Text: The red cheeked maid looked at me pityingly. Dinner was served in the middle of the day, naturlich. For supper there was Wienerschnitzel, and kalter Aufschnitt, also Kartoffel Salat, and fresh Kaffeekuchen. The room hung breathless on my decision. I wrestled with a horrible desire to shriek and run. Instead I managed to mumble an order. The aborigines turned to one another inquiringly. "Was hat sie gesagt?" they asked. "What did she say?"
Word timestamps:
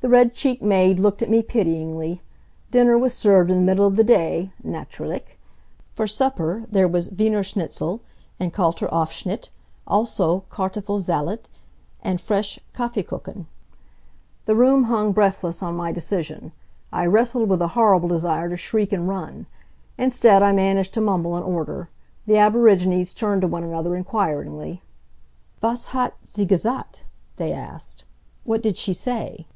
The 0.00 0.10
red 0.10 0.34
cheeked 0.34 0.62
maid 0.62 1.00
looked 1.00 1.22
at 1.22 1.30
me 1.30 1.40
pityingly. 1.40 2.20
Dinner 2.70 2.98
was 2.98 3.14
served 3.16 3.50
in 3.50 3.56
the 3.56 3.62
middle 3.64 3.86
of 3.86 3.96
the 3.96 4.04
day, 4.04 4.52
naturlich. 4.62 5.38
For 5.94 6.06
supper 6.06 6.66
there 6.70 6.86
was 6.86 7.08
Wienerschnitzel, 7.08 8.00
and 8.38 8.52
kalter 8.52 8.86
Aufschnitt, 8.90 9.48
also 9.86 10.40
Kartoffel 10.50 10.98
Salat, 10.98 11.48
and 12.02 12.20
fresh 12.20 12.60
Kaffeekuchen. 12.74 13.46
The 14.44 14.54
room 14.54 14.84
hung 14.84 15.12
breathless 15.12 15.62
on 15.62 15.74
my 15.74 15.90
decision. 15.90 16.52
I 16.92 17.06
wrestled 17.06 17.48
with 17.48 17.62
a 17.62 17.68
horrible 17.68 18.10
desire 18.10 18.50
to 18.50 18.58
shriek 18.58 18.92
and 18.92 19.08
run. 19.08 19.46
Instead 19.96 20.42
I 20.42 20.52
managed 20.52 20.92
to 20.94 21.00
mumble 21.00 21.34
an 21.34 21.42
order. 21.44 21.88
The 22.26 22.36
aborigines 22.36 23.14
turned 23.14 23.40
to 23.40 23.48
one 23.48 23.64
another 23.64 23.96
inquiringly. 23.96 24.82
"Was 25.62 25.86
hat 25.86 26.12
sie 26.22 26.44
gesagt?" 26.44 27.04
they 27.38 27.52
asked. 27.54 28.04
"What 28.44 28.60
did 28.62 28.76
she 28.76 28.92
say?" 28.92 29.46